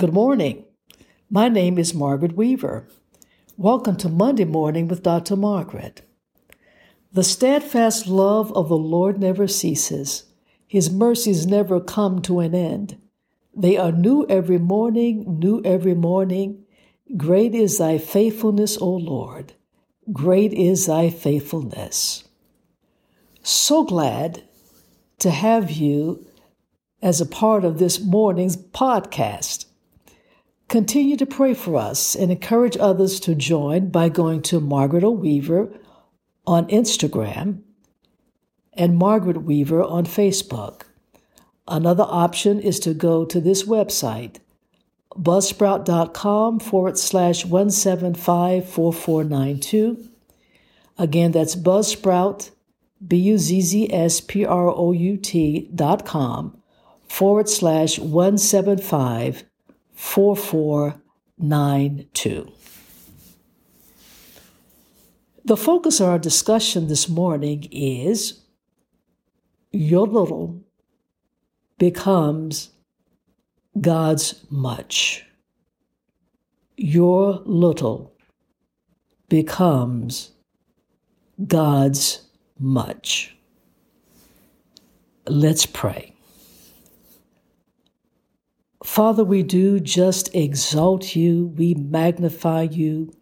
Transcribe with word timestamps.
Good 0.00 0.14
morning. 0.14 0.64
My 1.28 1.50
name 1.50 1.76
is 1.76 1.92
Margaret 1.92 2.34
Weaver. 2.34 2.88
Welcome 3.58 3.96
to 3.96 4.08
Monday 4.08 4.46
Morning 4.46 4.88
with 4.88 5.02
Dr. 5.02 5.36
Margaret. 5.36 6.00
The 7.12 7.22
steadfast 7.22 8.06
love 8.06 8.50
of 8.54 8.70
the 8.70 8.78
Lord 8.78 9.20
never 9.20 9.46
ceases, 9.46 10.24
His 10.66 10.90
mercies 10.90 11.46
never 11.46 11.80
come 11.80 12.22
to 12.22 12.40
an 12.40 12.54
end. 12.54 12.96
They 13.54 13.76
are 13.76 13.92
new 13.92 14.24
every 14.30 14.56
morning, 14.56 15.38
new 15.38 15.60
every 15.66 15.94
morning. 15.94 16.64
Great 17.18 17.54
is 17.54 17.76
thy 17.76 17.98
faithfulness, 17.98 18.78
O 18.80 18.88
Lord. 18.88 19.52
Great 20.10 20.54
is 20.54 20.86
thy 20.86 21.10
faithfulness. 21.10 22.24
So 23.42 23.84
glad 23.84 24.44
to 25.18 25.30
have 25.30 25.70
you 25.70 26.26
as 27.02 27.20
a 27.20 27.26
part 27.26 27.66
of 27.66 27.78
this 27.78 28.00
morning's 28.00 28.56
podcast. 28.56 29.66
Continue 30.70 31.16
to 31.16 31.26
pray 31.26 31.52
for 31.52 31.74
us 31.74 32.14
and 32.14 32.30
encourage 32.30 32.76
others 32.76 33.18
to 33.20 33.34
join 33.34 33.88
by 33.88 34.08
going 34.08 34.40
to 34.42 34.60
Margaret 34.60 35.02
O'Weaver 35.02 35.72
on 36.46 36.68
Instagram 36.68 37.62
and 38.74 38.96
Margaret 38.96 39.42
Weaver 39.42 39.82
on 39.82 40.06
Facebook. 40.06 40.82
Another 41.66 42.06
option 42.06 42.60
is 42.60 42.78
to 42.80 42.94
go 42.94 43.24
to 43.24 43.40
this 43.40 43.64
website, 43.64 44.36
buzzsprout.com 45.16 46.60
forward 46.60 46.96
slash 46.96 47.44
1754492. 47.44 50.08
Again, 50.96 51.32
that's 51.32 51.56
buzzsprout, 51.56 52.52
B 53.04 53.16
U 53.16 53.38
Z 53.38 53.60
Z 53.60 53.92
S 53.92 54.20
P 54.20 54.44
R 54.44 54.68
O 54.68 54.92
U 54.92 55.16
T 55.16 55.68
dot 55.74 56.06
com 56.06 56.62
forward 57.08 57.48
slash 57.48 57.98
175 57.98 59.49
4492. 60.00 62.52
The 65.44 65.56
focus 65.56 66.00
of 66.00 66.08
our 66.08 66.18
discussion 66.18 66.88
this 66.88 67.08
morning 67.08 67.68
is 67.70 68.40
your 69.70 70.08
little 70.08 70.64
becomes 71.78 72.70
God's 73.78 74.44
much. 74.50 75.24
Your 76.76 77.42
little 77.44 78.16
becomes 79.28 80.32
God's 81.46 82.26
much. 82.58 83.36
Let's 85.26 85.66
pray. 85.66 86.16
Father, 88.82 89.24
we 89.24 89.42
do 89.42 89.78
just 89.78 90.34
exalt 90.34 91.14
you, 91.14 91.48
we 91.56 91.74
magnify 91.74 92.62
you, 92.62 93.12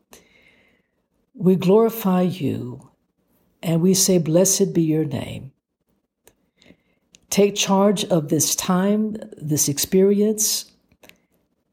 we 1.34 1.56
glorify 1.56 2.22
you, 2.22 2.90
and 3.62 3.80
we 3.80 3.92
say, 3.94 4.18
Blessed 4.18 4.72
be 4.72 4.82
your 4.82 5.04
name. 5.04 5.52
Take 7.28 7.56
charge 7.56 8.04
of 8.04 8.28
this 8.28 8.54
time, 8.54 9.16
this 9.36 9.68
experience, 9.68 10.70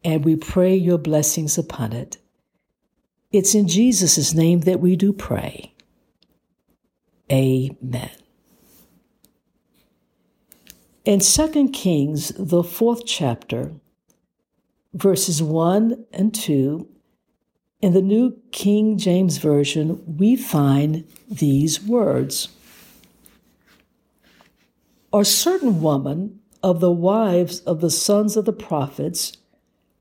and 0.04 0.26
we 0.26 0.36
pray 0.36 0.76
your 0.76 0.98
blessings 0.98 1.58
upon 1.58 1.94
it. 1.94 2.18
It's 3.32 3.56
in 3.56 3.68
Jesus' 3.68 4.34
name 4.34 4.62
that 4.62 4.80
we 4.80 4.96
do 4.96 5.14
pray. 5.14 5.74
Amen. 7.32 8.12
In 11.06 11.20
2 11.20 11.70
Kings, 11.70 12.30
the 12.30 12.64
fourth 12.64 13.06
chapter, 13.06 13.74
verses 14.96 15.40
1 15.40 16.04
and 16.12 16.34
2, 16.34 16.88
in 17.80 17.94
the 17.94 18.02
New 18.02 18.40
King 18.52 18.98
James 18.98 19.38
Version, 19.38 20.02
we 20.18 20.36
find 20.36 21.08
these 21.30 21.80
words. 21.80 22.48
A 25.14 25.24
certain 25.24 25.80
woman 25.80 26.40
of 26.64 26.80
the 26.80 26.92
wives 26.92 27.60
of 27.60 27.82
the 27.82 27.92
sons 27.92 28.36
of 28.36 28.46
the 28.46 28.52
prophets 28.52 29.34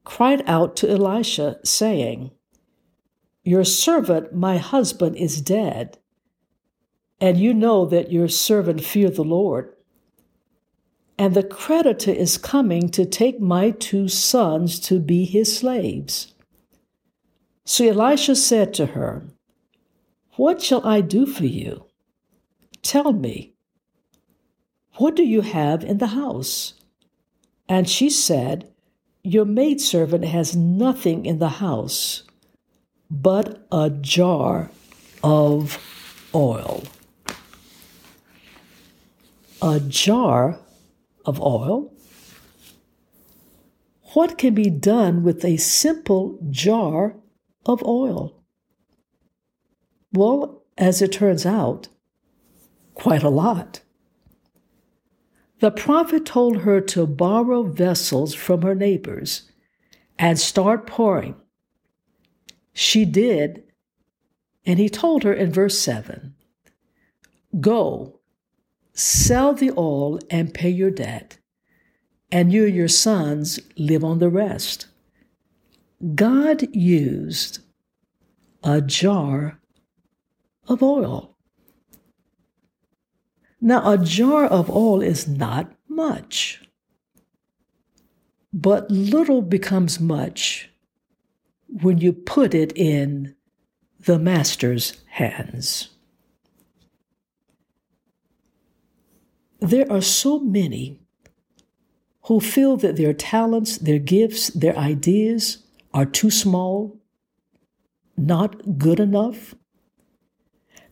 cried 0.04 0.42
out 0.46 0.74
to 0.76 0.90
Elisha, 0.90 1.58
saying, 1.64 2.30
Your 3.42 3.64
servant, 3.64 4.34
my 4.34 4.56
husband, 4.56 5.16
is 5.16 5.42
dead, 5.42 5.98
and 7.20 7.36
you 7.36 7.52
know 7.52 7.84
that 7.84 8.10
your 8.10 8.28
servant 8.28 8.82
feared 8.82 9.16
the 9.16 9.22
Lord 9.22 9.74
and 11.18 11.34
the 11.34 11.42
creditor 11.42 12.10
is 12.10 12.38
coming 12.38 12.88
to 12.90 13.04
take 13.04 13.40
my 13.40 13.70
two 13.70 14.08
sons 14.08 14.80
to 14.80 14.98
be 14.98 15.24
his 15.24 15.56
slaves. 15.56 16.34
So 17.64 17.88
Elisha 17.88 18.36
said 18.36 18.74
to 18.74 18.86
her, 18.86 19.24
What 20.36 20.60
shall 20.60 20.86
I 20.86 21.00
do 21.00 21.24
for 21.24 21.46
you? 21.46 21.86
Tell 22.82 23.12
me, 23.12 23.54
what 24.96 25.16
do 25.16 25.24
you 25.24 25.40
have 25.40 25.82
in 25.82 25.98
the 25.98 26.08
house? 26.08 26.74
And 27.68 27.88
she 27.88 28.10
said, 28.10 28.70
Your 29.22 29.44
maidservant 29.44 30.24
has 30.24 30.54
nothing 30.54 31.26
in 31.26 31.38
the 31.38 31.48
house 31.48 32.24
but 33.10 33.66
a 33.70 33.90
jar 33.90 34.70
of 35.22 35.78
oil. 36.34 36.82
A 39.62 39.80
jar 39.80 40.58
of 41.24 41.40
oil? 41.40 41.92
What 44.14 44.38
can 44.38 44.54
be 44.54 44.70
done 44.70 45.22
with 45.22 45.44
a 45.44 45.56
simple 45.56 46.38
jar 46.50 47.16
of 47.66 47.82
oil? 47.84 48.44
Well, 50.12 50.62
as 50.78 51.02
it 51.02 51.12
turns 51.12 51.44
out, 51.44 51.88
quite 52.94 53.22
a 53.22 53.28
lot. 53.28 53.80
The 55.60 55.70
prophet 55.70 56.26
told 56.26 56.58
her 56.58 56.80
to 56.80 57.06
borrow 57.06 57.62
vessels 57.62 58.34
from 58.34 58.62
her 58.62 58.74
neighbors 58.74 59.50
and 60.18 60.38
start 60.38 60.86
pouring. 60.86 61.36
She 62.72 63.04
did, 63.04 63.64
and 64.66 64.78
he 64.78 64.88
told 64.88 65.22
her 65.22 65.32
in 65.32 65.52
verse 65.52 65.78
7 65.78 66.34
Go, 67.60 68.20
Sell 68.94 69.54
the 69.54 69.72
oil 69.76 70.20
and 70.30 70.54
pay 70.54 70.70
your 70.70 70.90
debt, 70.90 71.38
and 72.30 72.52
you 72.52 72.66
and 72.66 72.74
your 72.74 72.88
sons 72.88 73.58
live 73.76 74.04
on 74.04 74.20
the 74.20 74.30
rest. 74.30 74.86
God 76.14 76.74
used 76.74 77.58
a 78.62 78.80
jar 78.80 79.58
of 80.68 80.82
oil. 80.82 81.36
Now, 83.60 83.90
a 83.90 83.98
jar 83.98 84.44
of 84.44 84.70
oil 84.70 85.02
is 85.02 85.26
not 85.26 85.72
much, 85.88 86.62
but 88.52 88.90
little 88.90 89.42
becomes 89.42 89.98
much 89.98 90.70
when 91.68 91.98
you 91.98 92.12
put 92.12 92.54
it 92.54 92.72
in 92.76 93.34
the 93.98 94.18
master's 94.18 95.02
hands. 95.06 95.93
There 99.64 99.90
are 99.90 100.02
so 100.02 100.40
many 100.40 101.00
who 102.24 102.38
feel 102.38 102.76
that 102.76 102.96
their 102.96 103.14
talents, 103.14 103.78
their 103.78 103.98
gifts, 103.98 104.48
their 104.48 104.76
ideas 104.76 105.64
are 105.94 106.04
too 106.04 106.30
small, 106.30 107.00
not 108.14 108.76
good 108.76 109.00
enough. 109.00 109.54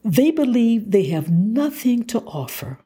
They 0.03 0.31
believe 0.31 0.91
they 0.91 1.05
have 1.09 1.31
nothing 1.31 2.05
to 2.05 2.21
offer. 2.21 2.79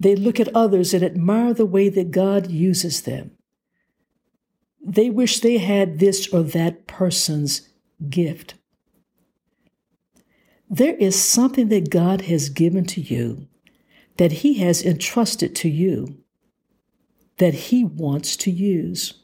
They 0.00 0.16
look 0.16 0.40
at 0.40 0.56
others 0.56 0.94
and 0.94 1.04
admire 1.04 1.52
the 1.52 1.66
way 1.66 1.90
that 1.90 2.10
God 2.10 2.50
uses 2.50 3.02
them. 3.02 3.32
They 4.82 5.10
wish 5.10 5.40
they 5.40 5.58
had 5.58 5.98
this 5.98 6.32
or 6.32 6.42
that 6.42 6.86
person's 6.86 7.68
gift. 8.08 8.54
There 10.70 10.94
is 10.94 11.22
something 11.22 11.68
that 11.68 11.90
God 11.90 12.22
has 12.22 12.48
given 12.48 12.86
to 12.86 13.02
you 13.02 13.48
that 14.16 14.32
He 14.32 14.54
has 14.54 14.82
entrusted 14.82 15.54
to 15.56 15.68
you 15.68 16.22
that 17.38 17.54
He 17.54 17.84
wants 17.84 18.36
to 18.36 18.50
use. 18.50 19.14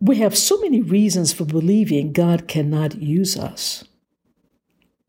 We 0.00 0.16
have 0.16 0.36
so 0.36 0.60
many 0.60 0.80
reasons 0.80 1.32
for 1.32 1.44
believing 1.44 2.12
God 2.12 2.48
cannot 2.48 3.00
use 3.00 3.36
us. 3.36 3.84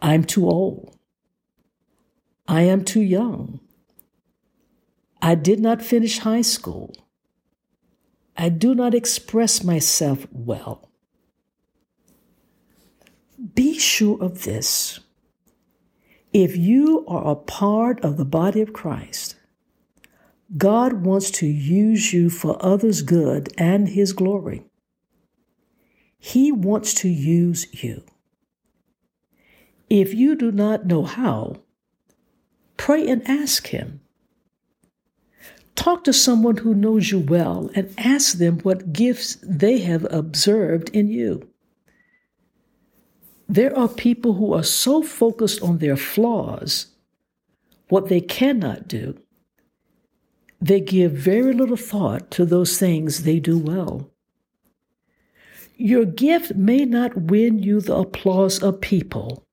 I'm 0.01 0.23
too 0.23 0.47
old. 0.47 0.97
I 2.47 2.61
am 2.63 2.83
too 2.83 3.01
young. 3.01 3.59
I 5.21 5.35
did 5.35 5.59
not 5.59 5.81
finish 5.81 6.19
high 6.19 6.41
school. 6.41 6.93
I 8.35 8.49
do 8.49 8.75
not 8.75 8.93
express 8.93 9.63
myself 9.63 10.27
well. 10.31 10.91
Be 13.55 13.77
sure 13.77 14.21
of 14.21 14.43
this 14.43 14.99
if 16.33 16.57
you 16.57 17.05
are 17.07 17.31
a 17.31 17.35
part 17.35 18.03
of 18.03 18.17
the 18.17 18.25
body 18.25 18.59
of 18.59 18.73
Christ, 18.73 19.35
God 20.57 21.05
wants 21.05 21.29
to 21.31 21.47
use 21.47 22.11
you 22.11 22.29
for 22.29 22.57
others' 22.59 23.03
good 23.03 23.53
and 23.57 23.87
His 23.87 24.13
glory. 24.13 24.65
He 26.17 26.51
wants 26.51 26.93
to 26.95 27.09
use 27.09 27.67
you. 27.83 28.03
If 29.89 30.13
you 30.13 30.35
do 30.35 30.51
not 30.51 30.87
know 30.87 31.03
how, 31.03 31.57
pray 32.77 33.07
and 33.07 33.27
ask 33.29 33.67
Him. 33.67 34.01
Talk 35.75 36.03
to 36.05 36.13
someone 36.13 36.57
who 36.57 36.73
knows 36.73 37.11
you 37.11 37.19
well 37.19 37.69
and 37.75 37.93
ask 37.97 38.37
them 38.37 38.59
what 38.59 38.93
gifts 38.93 39.37
they 39.43 39.79
have 39.79 40.11
observed 40.11 40.89
in 40.89 41.09
you. 41.09 41.52
There 43.47 43.77
are 43.77 43.87
people 43.87 44.33
who 44.33 44.53
are 44.53 44.63
so 44.63 45.01
focused 45.01 45.61
on 45.61 45.77
their 45.77 45.97
flaws, 45.97 46.87
what 47.89 48.09
they 48.09 48.21
cannot 48.21 48.87
do, 48.87 49.17
they 50.63 50.79
give 50.79 51.11
very 51.11 51.53
little 51.53 51.75
thought 51.75 52.31
to 52.31 52.45
those 52.45 52.77
things 52.79 53.23
they 53.23 53.37
do 53.39 53.59
well. 53.59 54.09
Your 55.75 56.05
gift 56.05 56.55
may 56.55 56.85
not 56.85 57.17
win 57.17 57.59
you 57.59 57.81
the 57.81 57.97
applause 57.97 58.63
of 58.63 58.79
people, 58.79 59.43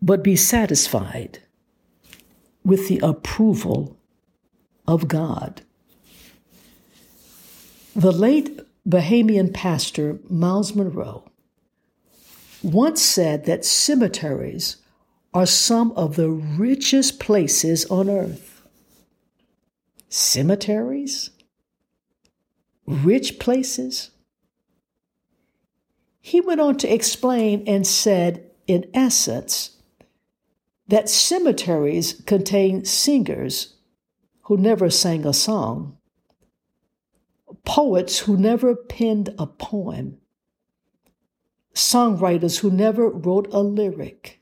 but 0.00 0.22
be 0.22 0.36
satisfied 0.36 1.40
with 2.64 2.86
the 2.86 3.00
approval 3.00 3.96
of 4.86 5.08
God. 5.08 5.62
The 7.96 8.12
late 8.12 8.60
Bahamian 8.88 9.52
pastor 9.52 10.20
Myles 10.30 10.76
Munroe 10.76 11.24
once 12.62 13.02
said 13.02 13.44
that 13.46 13.64
cemeteries 13.64 14.76
are 15.34 15.46
some 15.46 15.92
of 15.92 16.16
the 16.16 16.30
richest 16.30 17.18
places 17.18 17.84
on 17.86 18.08
earth 18.08 18.52
cemeteries, 20.12 21.30
rich 22.86 23.38
places. 23.38 24.10
He 26.20 26.40
went 26.42 26.60
on 26.60 26.76
to 26.78 26.92
explain 26.92 27.64
and 27.66 27.86
said, 27.86 28.50
in 28.66 28.90
essence, 28.92 29.78
that 30.86 31.08
cemeteries 31.08 32.22
contain 32.26 32.84
singers 32.84 33.76
who 34.42 34.58
never 34.58 34.90
sang 34.90 35.24
a 35.24 35.32
song, 35.32 35.96
poets 37.64 38.18
who 38.20 38.36
never 38.36 38.76
penned 38.76 39.30
a 39.38 39.46
poem, 39.46 40.18
songwriters 41.74 42.60
who 42.60 42.70
never 42.70 43.08
wrote 43.08 43.48
a 43.52 43.60
lyric, 43.60 44.40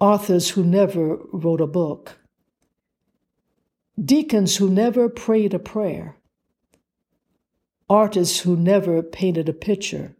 authors 0.00 0.50
who 0.50 0.64
never 0.64 1.18
wrote 1.32 1.60
a 1.60 1.66
book 1.66 2.18
deacons 4.02 4.56
who 4.56 4.70
never 4.70 5.08
prayed 5.08 5.54
a 5.54 5.58
prayer, 5.58 6.16
artists 7.88 8.40
who 8.40 8.56
never 8.56 9.02
painted 9.02 9.48
a 9.48 9.52
picture, 9.52 10.16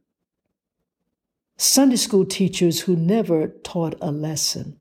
Sunday 1.57 1.97
school 1.97 2.25
teachers 2.25 2.81
who 2.81 2.97
never 2.97 3.49
taught 3.49 3.95
a 4.01 4.11
lesson. 4.11 4.79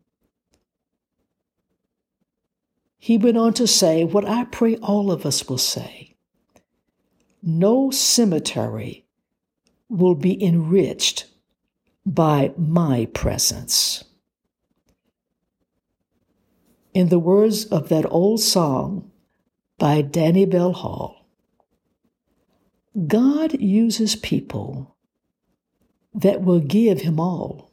He 2.98 3.18
went 3.18 3.38
on 3.38 3.54
to 3.54 3.68
say 3.68 4.04
what 4.04 4.28
I 4.28 4.46
pray 4.46 4.76
all 4.78 5.12
of 5.12 5.26
us 5.26 5.48
will 5.48 5.58
say 5.58 6.16
no 7.44 7.90
cemetery 7.90 9.08
will 9.92 10.16
be 10.16 10.42
enriched 10.42 11.26
by 12.06 12.54
my 12.58 13.06
presence. 13.14 14.06
In 16.94 17.10
the 17.10 17.20
words 17.20 17.66
of 17.66 17.90
that 17.90 18.10
old 18.10 18.40
song 18.40 19.12
by 19.78 20.02
Danniebelle 20.02 20.76
Hall, 20.76 21.28
God 23.08 23.60
uses 23.60 24.16
people 24.16 24.96
that 26.14 26.42
will 26.42 26.62
give 26.62 27.02
him 27.02 27.20
all. 27.20 27.72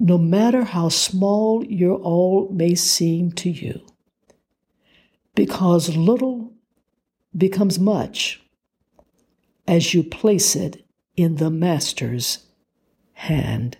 No 0.00 0.18
matter 0.18 0.64
how 0.64 0.88
small 0.88 1.64
your 1.64 1.98
all 1.98 2.48
may 2.50 2.74
seem 2.74 3.30
to 3.32 3.50
you, 3.50 3.80
because 5.36 5.96
little 5.96 6.52
becomes 7.36 7.78
much 7.78 8.41
as 9.72 9.94
you 9.94 10.02
place 10.04 10.54
it 10.54 10.84
in 11.16 11.36
the 11.36 11.48
Master's 11.48 12.44
hand. 13.14 13.78